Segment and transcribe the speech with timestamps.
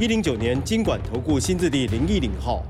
[0.00, 2.64] 一零九年经管投顾新字第零一零号。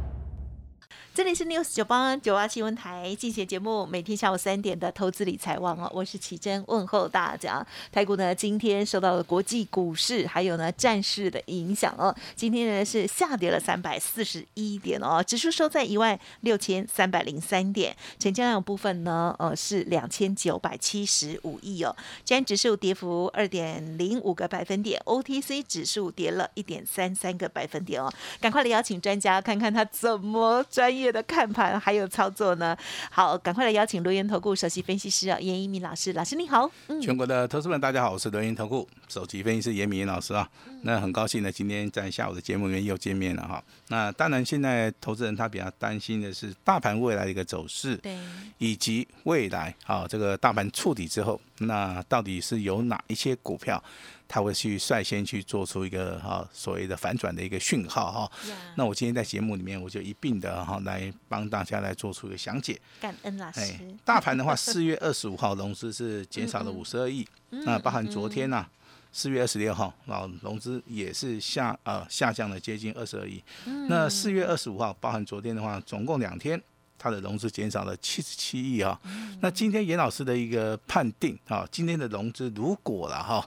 [1.14, 7.66] 这里是 News 九八九八新闻台进行节目，每天下午三点的投资理财网哦，我是奇珍，问候大家。
[7.92, 21.94] 台股呢今天受到了国际股市还有呢战事的影响哦，今天呢是下跌了三百四十一点哦，指数收在一万六千三百零三点，成交量部分呢呃是两千九百七十五亿哦，
[22.24, 31.01] 今天指数跌幅二点零五个百分点，OTC 指数跌了一点三三个百分点哦，赶快来邀请专家看看他怎么专业。
[31.10, 32.76] 的看盘还有操作呢，
[33.10, 36.70] 好，赶快来邀请罗源投顾首席分析师啊，严一鸣老师，老师你好。
[36.88, 40.48] 嗯全国的投资们大家好，我是罗源投顾首席分析师严明老师啊。
[40.84, 43.62] 那很高兴呢，今天在下午的节目里面又见面了哈。
[43.88, 48.18] 那当然，现在投资人他比较担心的是大盘未来的一个走势，对，
[48.58, 53.82] 以及未来啊这个大盘触底之后，那到底是有哪一些股票？
[54.28, 58.32] 他会去率先去做出一个哈所谓的反转的一个讯号哈，
[58.76, 62.80] 那我今天在节目里面我就一并的哈来帮大家来做出一个详解。
[62.98, 63.74] 感恩老师。
[64.06, 68.66] 大盘的话，四月二十五号融资是减少了五十二亿，那包含昨天呢，
[69.12, 73.44] 四月二十六号，然后融资也是下呃下降了接近二十二亿。
[73.86, 76.58] 那四月二十五号，包含昨天的话，总共两天。
[77.02, 78.96] 它的融资减少了七十七亿啊，
[79.40, 83.44] 那今天严老师的一个判定啊，今天的融资如果了哈，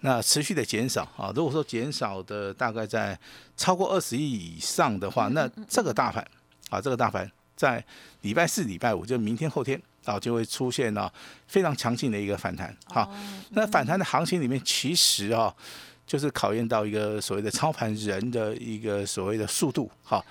[0.00, 3.18] 那持续的减少啊，如果说减少的大概在
[3.56, 6.22] 超过二十亿以上的话，那这个大盘
[6.68, 7.82] 啊，这个大盘在
[8.20, 11.10] 礼拜四、礼拜五，就明天、后天啊，就会出现了
[11.46, 12.76] 非常强劲的一个反弹。
[12.88, 13.10] 好，
[13.52, 15.54] 那反弹的行情里面，其实啊，
[16.06, 20.22] 就是考验到一个所谓的操盘人的一个所谓的速度，好。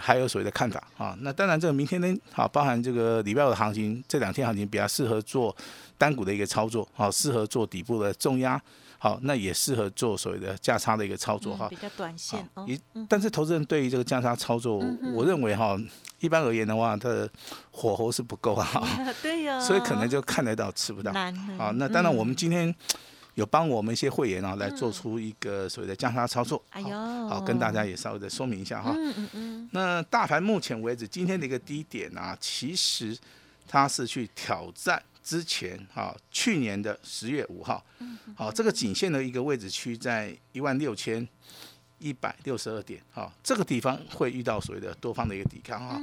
[0.00, 5.54] 还有所谓的看法啊，那当然这个明天呢，好，包含这个礼拜五的行情，这两天行情比较适合做
[5.98, 8.60] 单股的一个操作，好，适合做底部的重压，
[8.98, 12.64] 好，那也适合做所谓的价差的一个操作哈，比较短线哦。
[12.66, 14.82] 一，但是投资人对于这个价差操作，
[15.14, 15.78] 我认为哈，
[16.20, 17.28] 一般而言的话，它的
[17.70, 18.68] 火候是不够啊，
[19.20, 21.34] 对呀，所以可能就看得到吃不到，难。
[21.58, 22.74] 好，那当然我们今天。
[23.40, 26.88] 有帮我们一些会员啊，来做出一个所谓的降差操作，哎呦，
[27.26, 28.92] 好跟大家也稍微的说明一下哈。
[28.94, 29.68] 嗯嗯嗯。
[29.72, 33.16] 那大盘目前为止今天的一个低点啊，其实
[33.66, 37.82] 它是去挑战之前哈去年的十月五号，
[38.36, 41.26] 好这个颈线的一个位置区在一万六千
[41.98, 45.98] 一百六十二点，哈这个地方会遇到所谓的多方的一个抵抗哈。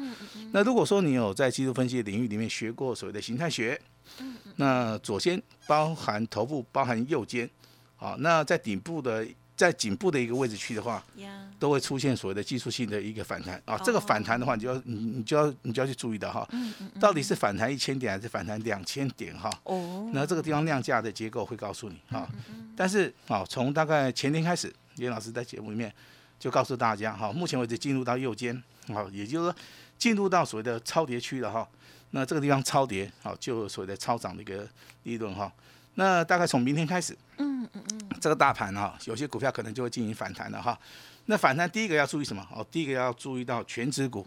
[0.54, 3.80] 那如果说你有在技术分析领域里面学过所谓的形态学。
[4.56, 7.50] 那左肩包含头部，包含右肩，
[7.96, 9.26] 好，那在顶部的，
[9.56, 11.04] 在颈部的一个位置区的话，
[11.60, 13.78] 都会出现所谓的技术性的一个反弹啊。
[13.84, 16.48] 这个反弹的话，你就要你你就要你就要去注意的哈，
[17.00, 19.50] 到底是反弹一千点还是反弹两千点哈？
[19.64, 22.28] 哦，那这个地方量价的结构会告诉你哈。
[22.76, 25.92] 但是啊，从大概前天开始，严老师在节目里面
[26.40, 29.56] 就告诉大家哈，目前为止进入到右肩，好，也就是说
[29.98, 31.68] 进入到所谓的超跌区了哈。
[32.12, 34.68] 那这个地方超跌，好，就所谓的超涨的一个
[35.04, 35.52] 利润哈。
[35.96, 40.78] 那大概从明天开始，嗯嗯嗯，这个大盘哈，有些股票可能就会进行反弹了哈。
[41.26, 42.48] 那反弹第一个要注意什么？
[42.56, 44.26] 哦，第一个要注意到全指股，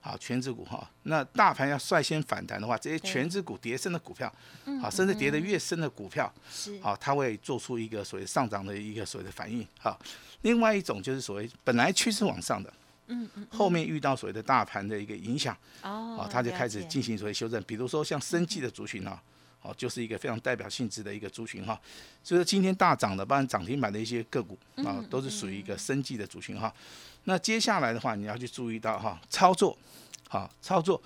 [0.00, 0.90] 好，全指股哈。
[1.04, 4.32] 那大盘要率先反弹的话，这些全指股跌深的股票，
[4.80, 9.96] 好，甚至跌得越深的股票，是，好，它会做出一个所谓上涨的一个所谓的反应，哈。
[10.42, 12.72] 另外一种就是所谓本来趋势往上的。
[13.08, 17.62] 嗯嗯，后面遇到所谓的大盘的一个影响，哦，它就开始进行所谓修正。
[17.64, 19.20] 比如说像生技的族群啊，
[19.60, 21.78] 哦，就是一个非常代表性质的一个族群哈。
[22.22, 26.72] 所以说今天大涨的，包括涨停板的一些个股啊，都是属于一个生技的族群哈。
[27.24, 29.76] 那接下来的话，你要去注意到哈，操作，
[30.28, 31.00] 好操作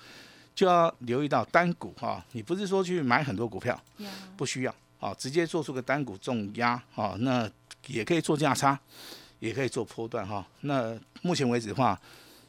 [0.55, 2.23] 就要留意到单股哈。
[2.31, 3.79] 你不是说去买很多股票，
[4.37, 7.49] 不需要，啊，直接做出个单股重压啊，那
[7.87, 8.79] 也可以做价差。
[9.39, 10.97] 也可以做波段哈，那
[11.27, 11.99] 目前为止的话，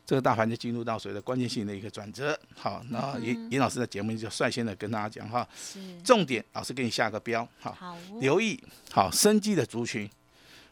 [0.07, 2.39] 这个大盘就进入到所谓的关键性的一个转折。
[2.55, 5.47] 好，那严严老师的节目就率先的跟大家讲哈，
[6.05, 8.59] 重点老师给你下个标，好，留意
[8.93, 10.09] 好生机的族群。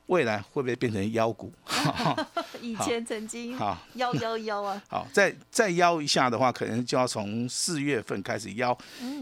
[0.06, 1.52] 未来会不会变成妖股？
[2.62, 4.80] 以前曾经好妖妖妖啊！
[4.88, 8.76] 好，再再妖一下的话，可能就要从四月份开始妖，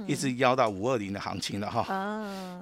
[0.07, 1.87] 一直妖到五二零的行情了哈。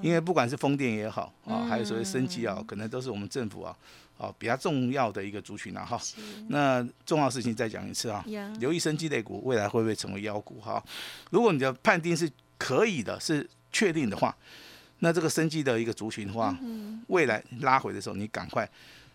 [0.00, 3.76] 因为不管是风电也好啊，还有所谓升级啊，可能都是我们政府啊
[4.22, 6.00] 哦比较重要的一个族群了哈。
[6.48, 8.24] 那重要事情再讲一次啊，
[8.60, 10.82] 留意生技类股未来会不会成为妖股哈？
[11.30, 14.34] 如果你的判定是可以的，是确定的话，
[15.00, 16.56] 那这个生技的一个族群的话，
[17.08, 18.68] 未来拉回的时候，你赶快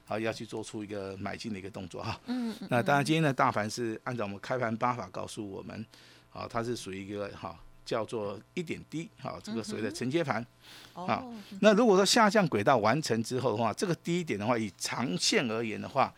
[0.07, 2.19] 啊要去做出一个买进的一个动作哈。
[2.25, 5.86] 嗯那当然，今天的大盘是按照我们开盘八法告诉我们，
[6.33, 10.45] 啊，它是属于一个哈叫做一点低，好，这个所谓的承接盘。
[10.93, 16.13] 啊哦，那如果说下降轨道完成之后的话，这个低点的话，以长线而言的话，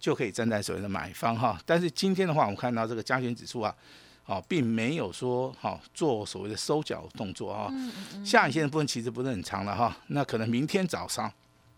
[0.00, 1.60] 就可以站在所谓的买方哈。
[1.66, 3.74] 但是今天的话，我们看到这个加权指数啊，
[4.24, 7.70] 哦，并没有说好、做所谓的收脚动作哈。
[8.24, 11.30] 下影线的部分其实不是很长了哈，那可能明天早上，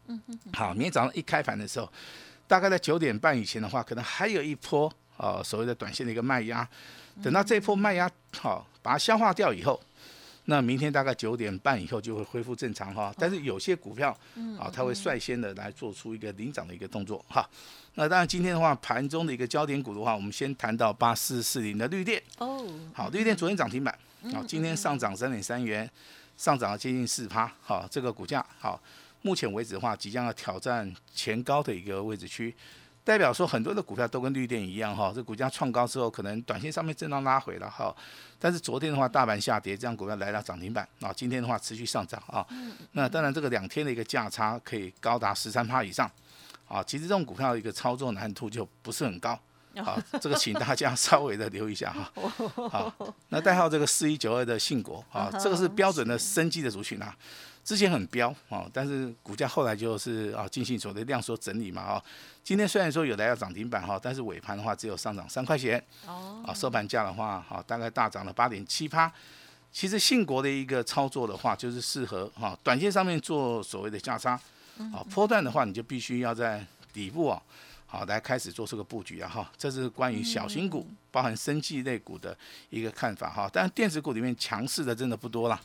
[0.06, 0.22] 嗯
[0.52, 1.90] 好，明天早上一开盘的时候，
[2.46, 6.69] 大概在九点半以前的话，可能还有一波呃所谓的短线的一个卖压，
[7.22, 8.08] 等到这一波卖压
[8.38, 9.81] 好、把它消化掉以后。
[10.46, 14.10] 那明天大概九点半以后就会恢复正常哈，但是有些股票
[14.58, 17.48] 啊，它会率先的来做出一个领涨的一个动作哈。
[17.94, 23.98] 那当然今天的话，盘中的一个焦点股的话，我们先谈到八四四零的绿电，哦，好，绿电昨天涨停板，
[24.34, 25.90] 好，今天上涨三点三元，
[26.36, 28.78] 上涨了接近四趴，好，这个股价好，
[29.22, 32.54] 目前为止的话，即将要挑战前高的一个位置区。
[33.05, 37.95] 代表说很多的股票都跟绿电一样哈，这股价创高之后，可能短线上面震荡拉回了哈，
[38.39, 42.45] 但是昨天的话大盘下跌，这样股票来到涨停板啊，今天的话持续上涨啊，
[42.93, 46.11] 那当然这个两天的一个价差可以高达十三趴以上
[46.67, 49.39] 啊，其实这种股票的一个操作难度就不是很高。
[49.83, 52.12] 好， 这个请大家稍微的留意一下哈。
[52.71, 52.95] 好，
[53.29, 57.15] 那代号这个四一九二的信国啊， 这个是标准的生机的族群啊。
[57.64, 62.05] 之前很标啊，但是股价后来就是啊进行所谓的量缩整理嘛啊。
[62.43, 69.11] 今天虽然说有来到涨停板哈，但是尾盘的话只有上涨三块钱哦，啊，收盘价的话哈大概大涨了八点七八。
[69.72, 74.38] 其实信国的一个操作的话，就是适合哈短线上面做所谓的价差
[74.93, 77.43] 啊，波段的话你就必须要在底部啊。
[77.87, 82.37] 好，来开始做这个布局啊哈，这是关于小型股，包含生技类股的
[82.69, 83.49] 一个看法哈。
[83.52, 85.60] 但电子股里面强势的真的不多啦，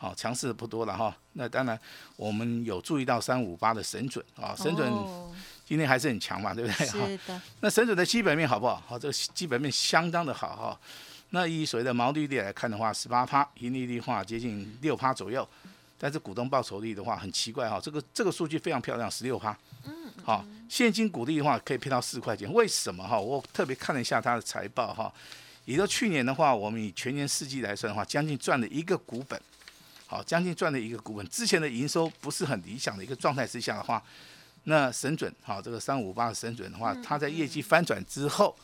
[0.00, 1.14] 好，强势的不多了哈。
[1.34, 1.78] 那当然，
[2.16, 5.30] 我们有注意到三五八的神准啊，神准哦
[5.66, 6.86] 今天还是很强嘛，对不对？
[6.86, 8.82] 哈，是的，那神准的基本面好不好？
[8.88, 10.80] 好，这个基本面相当的好哈。
[11.32, 15.46] 那以所谓的毛利率来看的话，十八趴，盈利率的话接近六趴左右，
[15.98, 19.54] 但是股东报酬率的话很奇怪哈，这个这个数据非常漂亮，十六趴。
[20.24, 23.20] 好，现金股利的话可以配到四块钱，为什么哈？
[23.20, 25.12] 我特别看了一下它的财报哈，
[25.66, 29.40] 也就去年的话，我们以全年四季来算的话，将近赚了一个股本，
[30.10, 31.28] 好，将近赚了一个股本。
[31.28, 34.02] 之前的营收不是很理想的一个状态之下的话，
[34.64, 38.56] 那神准好，这个三五八的神准的话，它在业绩翻转之后，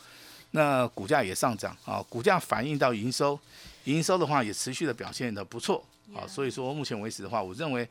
[0.51, 3.39] 那股价也上涨啊，股价反映到营收，
[3.85, 5.81] 营收的话也持续的表现的不错
[6.13, 7.87] 啊，所以说目前为止的话，我认为。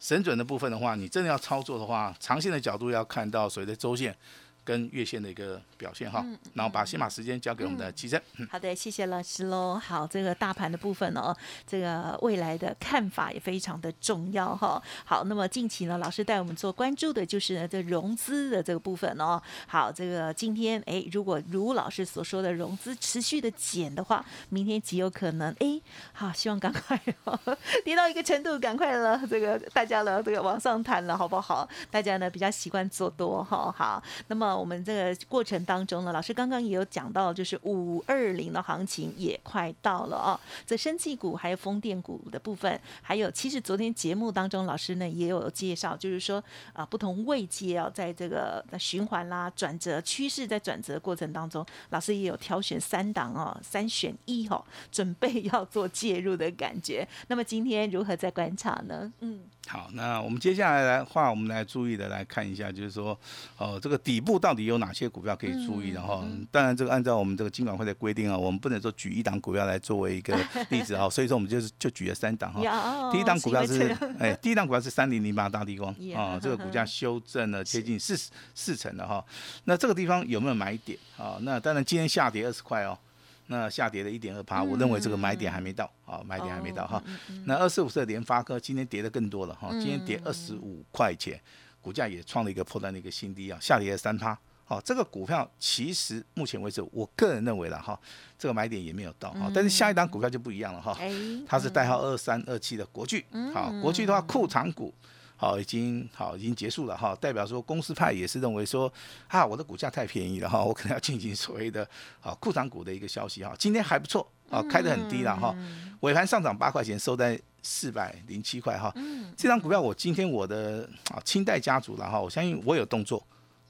[0.00, 4.14] 神准的部分的话，你真的要操作的话，长线的角度要看到所谓的周线
[4.64, 6.24] 跟月线的一个表现哈。
[6.54, 8.20] 然后把先把时间交给我们的齐珍。
[8.38, 9.78] 嗯好的，谢谢老师喽。
[9.78, 11.34] 好，这个大盘的部分哦，
[11.66, 14.82] 这个未来的看法也非常的重要哈。
[15.04, 19.40] 好，那么近期呢，老师带我们做关注的就是呢这融资的这个部分哦。
[19.66, 25.80] 好，这个今天哎，如果如老师所说的融资持续的减的话，明天极有可能哎，
[26.12, 27.38] 好，希望赶快哦，
[27.84, 31.68] 跌到一个程度，赶快了，这个大家呢这个往上弹了，好不好？
[31.90, 33.74] 大家呢比较习惯做多哈。
[33.76, 40.38] 好，那么我们这个过程当中呢，老师刚刚也有讲到，就是五二零的行情也快到了哦。
[40.66, 57.06] 这生技股还有风电股的部分，还有其实昨天节目当中，老师呢也有介绍，就是说啊不同位阶啊，在这个循环啦、转折趋势在转折过程当中，老师也有挑选三档哦，三选一哦，准备要做介入的感觉。
[57.28, 59.12] 那么今天如何在观察呢？
[59.20, 63.18] 嗯，好，那我们接下来来话，我们来注意的来看一下，就是说，
[63.56, 66.22] 哦，这个底部到底有哪些股票可以注意的哈？
[66.50, 72.60] 当然，这个按照我们这个金管会的规定啊，我们不能说举一档股票来作为一个例子哈， 所以说我们就是就举了三档哈。
[73.06, 78.14] 有第一档股票是哎，第一档股票是三零零八大地光 啊，这个股价 修正了接近四
[78.54, 79.24] 四成了哈。
[79.64, 81.38] 那这个地方有没有买点啊？
[81.40, 82.98] 那当然今天下跌二十块哦，
[83.46, 87.02] 那下跌了一点二趴，我认为这个买点还没到啊，买点还没到哈。
[87.44, 91.40] 那二四五四的联发科今天跌的更多了哈，今天跌二十五块钱，
[91.80, 94.38] 股价也创了一个破断的一个新低啊，下跌了三趴。
[94.64, 97.98] 好，这个股票其实目前为止，我个人认为了哈，
[98.38, 100.96] 这个买点也没有到哈，但是下一档股票就不一样了哈。
[100.98, 101.12] 哎，
[101.46, 104.94] 它是代号二三二七的国巨，好，国巨的话库藏股。
[105.36, 107.14] 好，已经好，已经结束了哈。
[107.20, 108.90] 代表说，公司派也是认为说，
[109.28, 111.86] 啊，我的股价太便宜了哈， 我可能要进行所谓的
[112.20, 113.54] 啊库藏股的一个消息哈。
[113.58, 115.54] 今天还不错啊，开得很低了哈，
[116.00, 118.94] 尾盘上涨八块钱，收在四百零七块哈。
[119.36, 123.22] 这张股票我今天我的啊清代家族了哈，我相信我有动作。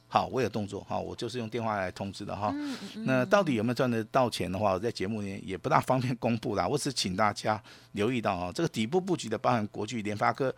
[0.07, 2.55] 好，我有动作哈，我就是用电话来通知的哈。
[2.99, 6.69] 那到底有没有赚得到钱的话，我在节目里也不大方便公布啦。
[6.69, 7.61] 我只请大家
[7.93, 10.55] 留意到啊，这个底部布局的，包含国巨、联发科，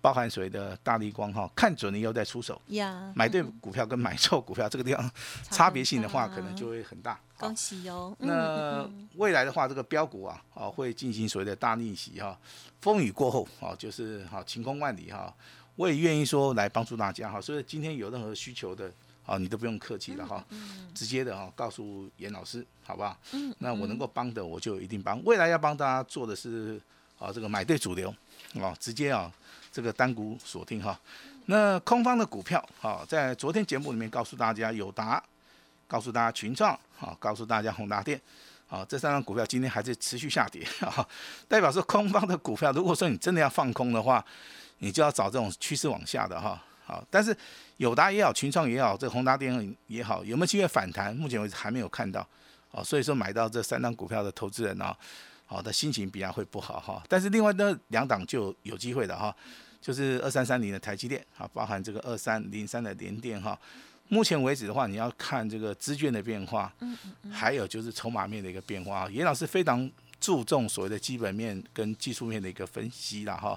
[0.00, 2.60] 包含谁的大力光哈，看准了以后再出手。
[2.68, 5.10] 呀，买对股票跟买错股票这个地方
[5.50, 7.18] 差别性的话，可能就会很大。
[7.36, 8.16] 恭喜哟！
[8.18, 12.36] 那未来的话，这个标股啊，啊会进行所谓的大逆袭哈。
[12.80, 15.32] 风雨过后啊，就是好晴空万里哈。
[15.76, 18.90] 我也愿意说来帮助大家哈，所以今天有任何需求的
[19.24, 20.44] 啊，你都不用客气了哈，
[20.92, 23.16] 直接的哈告诉严老师，好不好？
[23.58, 25.22] 那我能够帮的我就一定帮。
[25.24, 26.80] 未来要帮大家做的是
[27.18, 28.14] 啊，这个买对主流
[28.60, 29.30] 啊，直接啊
[29.72, 30.98] 这个单股锁定哈。
[31.46, 35.22] 那空方的股票啊，在昨天节目里面告诉大家友达，
[35.86, 38.20] 告诉大家群创啊，告诉大家宏达电
[38.68, 41.06] 啊，这三张股票今天还是持续下跌啊，
[41.46, 44.24] 代表说空方的股票，如果说你真的要放空的话。
[44.80, 47.36] 你就要找这种趋势往下的哈，好，但是
[47.78, 51.12] 友达也好，群创也好，这宏达电也好，有没有机会反弹？
[51.16, 52.24] 目前为止还没有看到，
[52.70, 54.96] 哦，所以说买到这三张股票的投资人呢，
[55.48, 57.02] 好的心情比较会不好哈。
[57.08, 59.34] 但是另外那两档就有机会的哈，
[59.80, 63.58] 就是二三三零的台积电，啊，包含这个二三零三的联电哈。
[64.06, 66.72] 目前为止的话，你要看这个资券的变化，
[67.32, 69.10] 还有就是筹码面的一个变化。
[69.10, 69.90] 严老师非常。
[70.20, 73.56] 注重所谓的基本面跟技术面的一个分析了哈，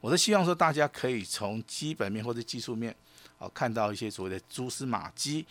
[0.00, 2.94] 我是希望说大家可以从基本面或者技术面，
[3.38, 5.44] 哦看到一些所谓的蛛丝马迹，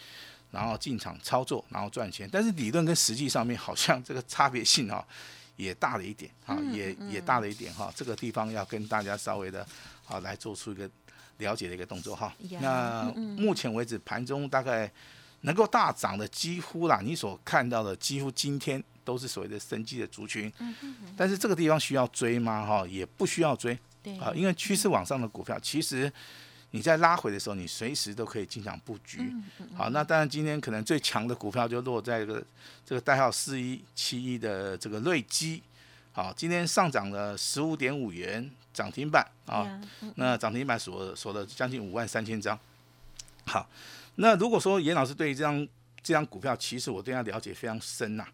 [0.51, 2.29] 然后进场操作，然后赚钱。
[2.31, 5.05] 但是理论跟实际上面好像这个差别性哈
[5.55, 7.91] 也大了一点哈，也也大了一点哈。
[7.95, 9.65] 这个地方要跟大家稍微的
[10.03, 10.89] 好来做出一个
[11.37, 12.33] 了解的一个动作哈。
[12.61, 13.03] 那
[13.37, 14.91] 目前为止盘中大概
[15.41, 18.83] 能够大涨的几乎啦，你所看到的几乎今天。
[19.05, 20.51] 都是所谓的生机的族群，
[21.15, 22.65] 但是这个地方需要追吗？
[22.65, 23.71] 哈，也不需要追，
[24.19, 26.11] 啊，因为趋势往上的股票，其实
[26.75, 29.33] 你在拉回的时候，你随时都可以进场布局。
[29.77, 32.43] 好，那当然今天可能最强的股票就落在这个
[32.85, 35.63] 这个代号四一七一的这个瑞基，
[36.11, 39.79] 好，今天上涨了十五点五元，涨停板啊，
[40.15, 42.59] 那涨停板锁锁了将近五万三千张。
[43.45, 43.69] 好，
[44.15, 45.65] 那如果说严老师对于这张
[46.03, 48.27] 这张股票，其实我对它了解非常深呐。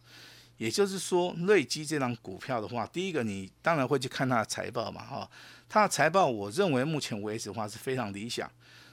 [0.62, 5.28] 也就是说，瑞基这张股票的话，第一个你当然会去看它的财报嘛，哈，
[5.68, 8.48] 它的财报我认为目前为止的话是非常理想，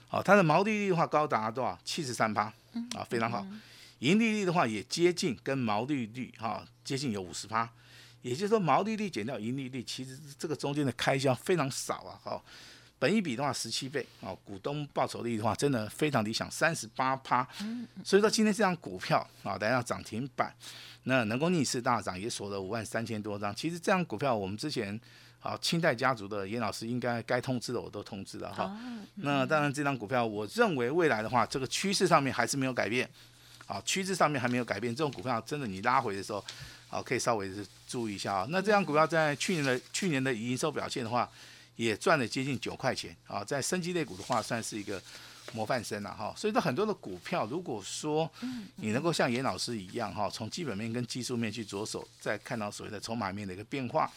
[0.09, 1.79] 好，它的毛利率的话高达多少？
[1.85, 2.45] 七十三趴，
[2.97, 3.47] 啊，非常好，
[3.99, 7.71] 盈利率的话也接近跟毛利率哈接近有五十趴，
[8.23, 12.43] 也就是说毛利率减掉盈利率，其实这个中间的开销非常少啊，哈。
[12.99, 17.47] 本一比的话十七倍哦，股东报酬率的话真的非常理想，三十八趴。
[18.05, 20.52] 所以说今天这张股票啊，来到涨停板，
[21.05, 23.55] 那能够逆势大涨，也锁了五万三千多张。
[23.55, 25.00] 其实这张股票我们之前
[25.40, 28.76] 啊，清代家族的严老师应该该通知的我都通知了哈。
[29.14, 33.09] 那当然这张股票，我认为未来的话，这个趋势上面还是没有改变，
[33.69, 34.93] 啊，趋势上面还没有改变。
[34.93, 36.45] 这种股票真的你拉回的时候，
[36.90, 38.47] 啊，可以稍微是注意一下啊。
[38.50, 41.31] 那这张股票在去年的去年的营收表现的话。
[41.79, 45.01] 也赚了接近九块钱啊，在升级类股的话，算是一个
[45.53, 46.35] 模范生了哈。
[46.37, 48.29] 所以说很多的股票，如果说
[48.75, 54.11] 你能够像严老师一样哈，从基本面跟技术面去着手，再看到所谓的筹码面的一个变化，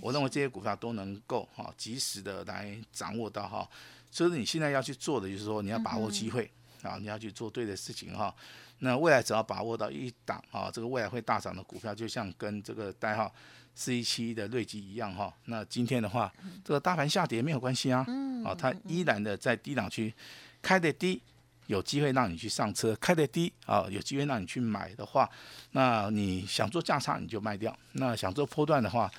[0.00, 3.68] 我认为这些股票都能够哈及时的来掌握到哈。
[4.10, 6.50] 所以你现在要去做的就是说，你要把握机会
[6.80, 8.34] 啊，你要去做对的事情哈。
[8.78, 13.30] 那未来只要把握到一档啊，这个未来会大涨的股票，就像跟这个代号。
[13.74, 16.30] 四一七的瑞吉一样哈，那今天的话，
[16.62, 18.06] 这个大盘下跌没有关系啊，
[18.44, 20.12] 啊，它依然的在低档区
[20.60, 21.20] 开的低，
[21.68, 25.28] 有机会让你去上车，开的低啊，有机会让你去买的话，
[25.70, 29.10] 那你想做价差你就卖掉，那想做波段的话，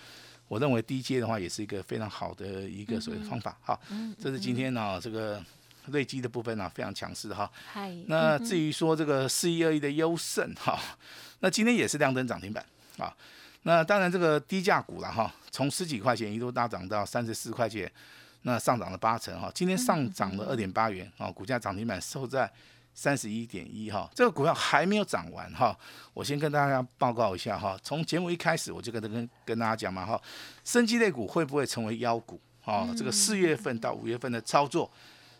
[0.47, 3.81] 我认为低阶的话也是一个非常好的一个所谓的方法好，
[4.21, 5.43] 这是今天呢这个
[5.87, 7.51] 瑞基的部分呢非常强势哈，
[8.05, 10.79] 那至于说这个四一二一的优胜哈，
[11.39, 12.63] 那今天也是亮灯涨停板
[12.99, 13.11] 啊。
[13.63, 17.89] 那当然，这个低价股了哈，从十几块钱一度大涨到三十四块钱，
[18.41, 19.49] 那上涨了八成哈。
[19.55, 22.51] 今天上涨了二点八元啊，股价涨停板收在
[22.93, 24.09] 三十一点一哈。
[24.13, 25.77] 这个股票还没有涨完哈，
[26.13, 27.79] 我先跟大家报告一下哈。
[27.81, 30.21] 从节目一开始我就跟跟跟大家讲嘛哈，
[30.65, 32.93] 生机类股会不会成为妖股啊？
[32.97, 34.91] 这个四月份到五月份的操作，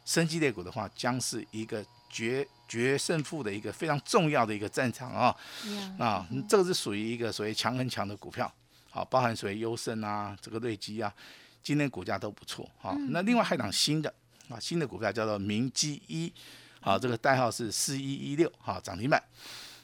[0.06, 2.48] 生机类股的话将是一个绝。
[2.74, 5.36] 决胜负的一个非常重要的一个战场啊，
[6.00, 8.52] 啊，这个是属于一个所谓强很强的股票，
[8.90, 11.14] 好，包含所谓优胜啊，这个瑞基啊，
[11.62, 12.98] 今天股价都不错啊。
[13.10, 14.12] 那另外还一档新的
[14.50, 16.34] 啊，新的股票叫做明基一，
[16.82, 19.22] 好，这个代号是四一一六，好，涨停板，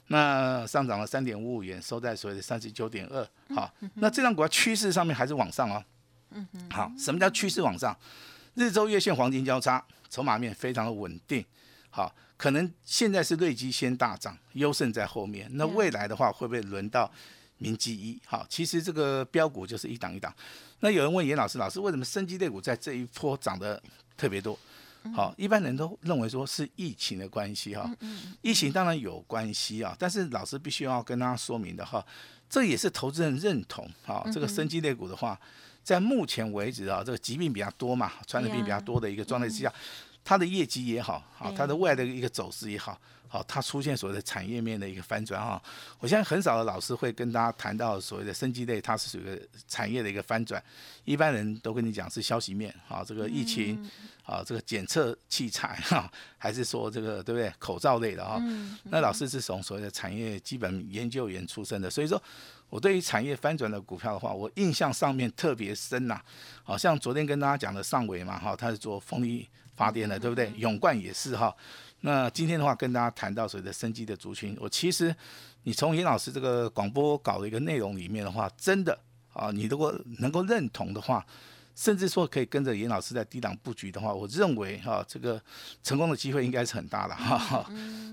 [0.07, 5.85] 那上涨了三点五五元，收在所谓的三十九点二，好，那这张股票趋势上面还是往上啊，
[6.31, 7.95] 嗯哼，好，什么叫趋势往上？
[8.55, 11.45] 日周月线黄金交叉，筹码面非常的稳定。
[11.91, 15.45] 好，可能现在是瑞基先大涨，优胜在后面。
[15.55, 17.11] 那未来的话，会不会轮到
[17.57, 18.17] 明基一？
[18.25, 20.33] 好，其实这个标股就是一档一档。
[20.79, 23.83] 那有人问严老师，老师为什么生机类股在这一波涨得
[24.15, 24.57] 特别多？
[25.13, 27.89] 好，一般人都认为说是疫情的关系哈，
[28.41, 32.05] 疫情当然有关系啊，但是老师必须要跟大家说明的哈，
[32.49, 35.39] 这也是投资人认同哈，这个生机类股的话，
[35.83, 39.73] 在目前为止啊，这个疾病比较多嘛，传染病比较多的一个状态之下，
[40.29, 42.95] 它的业绩也好，好，它的未来的一个走势也好。
[43.27, 45.59] 好，它出现所谓的产业面的一个翻转哈，
[45.97, 50.63] 我现在很少的老师会跟大家谈到所谓的生机类，它是属于产业的一个翻转，
[51.03, 53.89] 一般人都跟你讲是消息面，啊，这个疫情，
[54.23, 57.51] 啊，这个检测器材哈， 还是说这个对不对？
[57.57, 58.39] 口罩类的哈，
[58.83, 62.21] 那老师是从所谓的产业基本研究员出身的，所以说
[62.69, 66.21] 我对于产业翻转的股票的话，我印象上面特别深呐，
[66.63, 69.47] 好像昨天跟大家讲的上尾嘛哈，它是做风力
[69.79, 70.51] 发电的，对不对？
[70.57, 71.55] 永冠也是哈。
[72.01, 75.15] 那今天的话，跟大家谈到所谓的生机的族群，我其实
[75.63, 78.99] 你从严老师这个广播稿的一个内容里面的话，真的
[79.31, 81.25] 啊，你如果能够认同的话，
[81.75, 85.41] 甚至说可以跟着严老师在低档布局的话，我认为哈，这个
[85.81, 87.65] 成功的机会应该是很大的哈。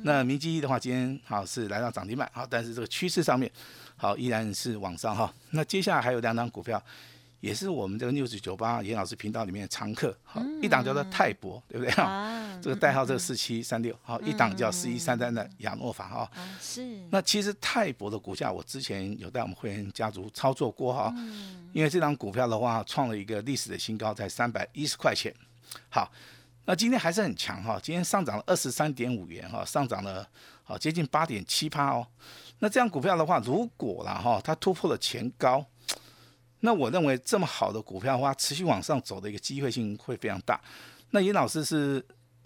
[0.04, 3.50] 那明基一的话，今天好是来到涨停板，好，但是这个趋势上面
[3.96, 5.35] 好依然是往上哈。
[5.50, 6.80] 那接下来还有两档股票。
[7.47, 12.59] 也是我们这个六十九八严老师频道里面的常客，好，一档叫做泰博，对不对啊？
[12.61, 16.85] 这个代号这个四七三六，好，一档叫四一三三的亚诺法，哈，是。
[17.09, 21.15] 那其实泰博的股价，我之前有带我们会员家族操作过哈，
[21.73, 25.33] 因为这档股票的话，创了一个历史的新高，在三百一十块钱。
[25.88, 26.11] 好，
[26.65, 30.29] 那今天还是很强哈，今天上涨了二十三点五元哈，上涨了
[30.65, 32.05] 好接近八点七趴哦。
[32.59, 35.65] 那这样股票的话，如果了哈，它突破了前高。
[36.61, 40.61] 那我认为这么好的股票的话，持续往上走的一个机会性会非常大。
[41.11, 42.05] 那严老师是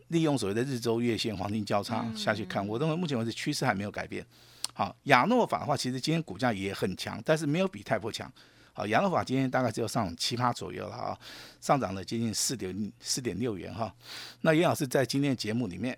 [0.09, 4.25] 利用所谓的日周月线黄金交叉下去看，我认为目前为止趋势还没有改变。
[4.75, 8.31] 好，亚诺法的话，其实今天股价也很强，但是没有比泰博强。
[8.73, 11.19] 好，亚诺法今天大概只有上七八左右了啊，
[11.61, 13.93] 上涨了接近四点四点六元哈。
[14.43, 15.97] 那严老师在今天的节目里面，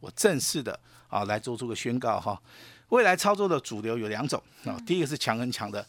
[0.00, 2.40] 我正式的啊来做出个宣告哈，
[2.88, 5.84] 未来操作的主流有两种啊，第一个是强很强的。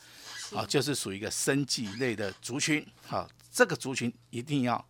[0.55, 4.83] 啊，就是属于一个生计类的族群，好，这个族群一定要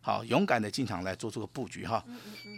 [0.00, 2.04] 好勇敢的进场来做出个布局哈。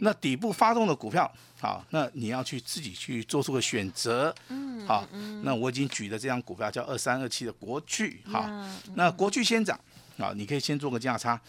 [0.00, 4.34] 那底部发动的股票，好，那你要去自己去做出个选择。
[4.48, 5.08] 嗯，好，
[5.42, 8.48] 那我已经举的这张股票叫二三二七的国巨，好，
[8.94, 9.78] 那国巨先涨，
[10.18, 11.40] 啊，你可以先做个价差。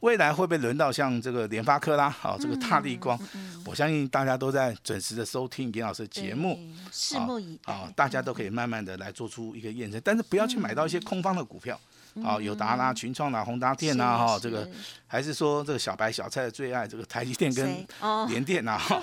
[0.00, 3.18] 未来会不会轮到像这个联发科啦，好，这个大力光，
[3.66, 6.58] 我相信大家都在准时的收听严老师的节目，
[6.90, 11.78] 拭目以待，大家都可以慢慢的来做出一个验证，但是不要去买到一些空方的股票，
[12.22, 14.66] 好，友达啦、群创啦、宏达电呐，哈，这个
[15.06, 17.86] 还是说这个小白小菜的最爱，这个台积电跟
[18.28, 19.02] 联电呐，哈，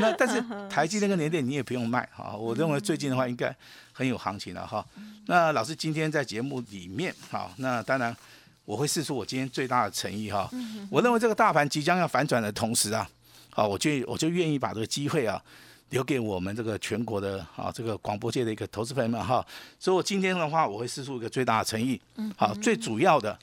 [0.00, 3.54] 那 但是台积电跟联电你也不用卖，哈，我认为最近的话应该
[3.92, 4.84] 很有行情了，哈，
[5.26, 8.16] 那老师今天在节目里面，好，那当然。
[8.64, 10.48] 我会试出我今天最大的诚意哈，
[10.88, 13.08] 我认为这个大盘即将要反转的同时啊，
[13.50, 15.42] 好，我就我就愿意把这个机会啊
[15.90, 19.44] 留给我们这个全国的啊这个广播界的一个投资朋友们哈，
[19.80, 22.00] 所以我今天的话我会试出一个最大的诚意，
[22.36, 23.36] 好，最主要的，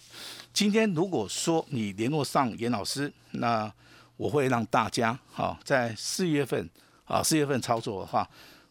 [0.53, 3.71] 今天如果说你联络上严老师，那
[4.15, 6.67] 我会让大家哈在四月份
[7.03, 8.25] 啊四月份操作的话，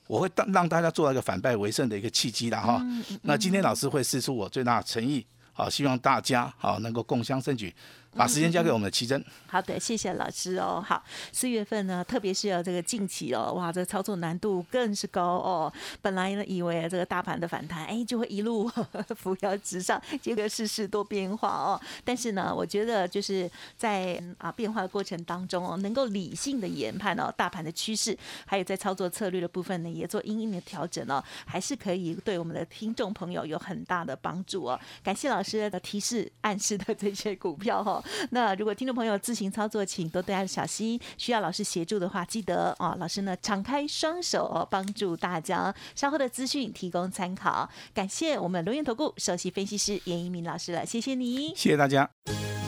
[0.06, 2.82] 我会让让大家做到一个反败为胜的一个契机的哈，
[3.22, 5.26] 那今天老师会试出我最大的诚意。
[5.58, 7.74] 好，希望大家好能够共襄盛举。
[8.16, 9.22] 把时间交给我们的奇珍。
[9.46, 10.84] 好的，谢谢老师哦。
[10.84, 15.72] 好，四月份呢，特别是要这个近期哦，哇，这个操作难度更是高哦。
[16.02, 18.68] 本来呢，以为这个大盘的反弹，哎，就会一路
[19.16, 21.80] 扶摇直上，结果世事多变化哦。
[22.04, 34.78] 但是呢，我觉得就是在啊变化的过程当中哦，能够理性的研判哦，大盘的趋势，还有在操作策略的部分呢，也做应应的调整哦，还是可以对我们的听众朋友有很大的帮助哦。
[35.02, 37.97] 感谢老师的提示暗示的这些股票哈。
[38.30, 40.98] 那如果听众朋友自行操作，请多带小心。
[41.16, 45.74] 需要老师协助的话，记得哦，老师呢敞开双手哦，帮助大家。
[45.94, 47.68] 稍后的资讯提供参考。
[47.94, 52.08] 感谢我们龙源投顾首席分析师严一鸣老师了，谢谢你，谢谢大家。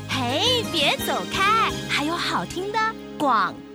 [0.09, 2.79] 嘿，别走开，还有好听的
[3.19, 3.70] 广告。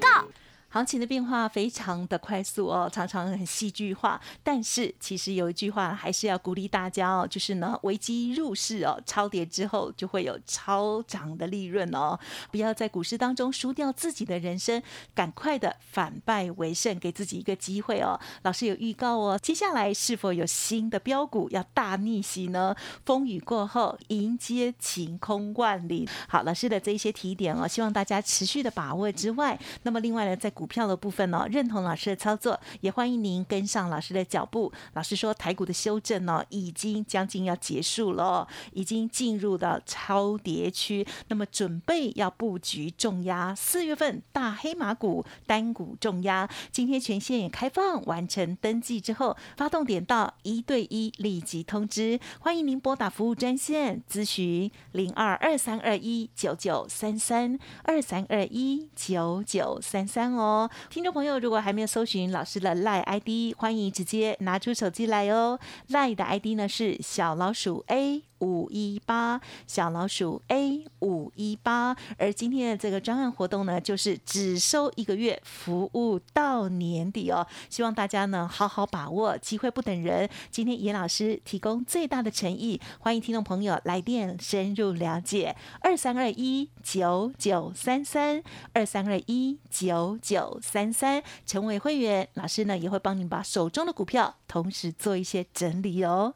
[0.76, 4.20] 行情的变化非常的快速哦， 常常很戏剧化。
[4.44, 12.20] 但是其实有一句话还是要鼓励大家哦，就是呢，危机入市哦，超跌之后就会有超涨的利润哦。
[12.52, 14.84] 不要在股市当中输掉自己的人生，
[15.14, 18.20] 赶快的反败为胜，给自己一个机会哦。
[18.42, 22.76] 老师有预告哦，接下来是否有新的标股要大逆袭呢？
[23.06, 26.06] 风雨过后，迎接晴空万里。
[26.28, 34.74] 好，老师的这一些提点哦，希望大家持续的把握之外，那么另外呢，在股股票的部分呢，认同老师的操作，也欢迎您跟上老师的脚步。
[34.94, 43.54] 老师说，台股的修正呢，已经将近要结束了，已经进入到超跌区，那么准备要布局重压。
[43.54, 60.55] 四月份大黑马股单股重压，今天全线也开放，完成登记之后，发动点到一对一立即通知，欢迎您拨打服务专线咨询零二二三二一九九三三二三二一九九三三哦。
[60.90, 65.60] 听众朋友，如果还没有搜寻老师的赖 ID，欢迎直接拿出手机来哦。
[65.88, 68.24] 赖的 ID 呢是小老鼠 A。
[68.46, 77.48] 五一八小老鼠 A 五一八，而今天的这个专案活动呢，就是只收一个月，服务到年底哦。
[77.72, 80.30] 希望大家呢好好把握机会，不等人。
[80.52, 85.56] 今天严老师提供最大的诚意，欢迎听众朋友来电深入了解。
[85.82, 96.36] 二三二一九九三三二三二一九九三三，成为会员，老师呢也会帮您把手中的股票同时做一些整理哦。